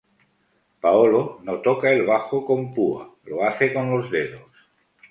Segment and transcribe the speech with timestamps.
[0.79, 4.41] Paolo no toca el bajo con púa, lo hace con los dedos.